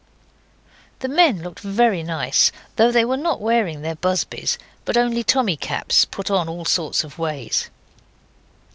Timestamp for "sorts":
6.65-7.03